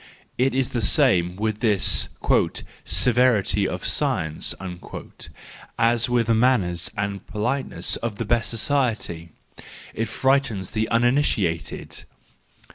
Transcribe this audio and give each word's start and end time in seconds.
It 0.35 0.55
is 0.55 0.69
the 0.69 0.81
same 0.81 1.35
with 1.35 1.59
this 1.59 2.09
"severity 2.85 3.67
of 3.67 3.85
science" 3.85 4.55
as 5.77 6.09
with 6.09 6.25
the 6.25 6.33
manners 6.33 6.89
and 6.97 7.27
politeness 7.27 7.97
of 7.97 8.15
the 8.15 8.25
best 8.25 8.49
society: 8.49 9.29
it 9.93 10.05
frightens 10.05 10.71
the 10.71 10.89
uninitiated. 10.89 12.03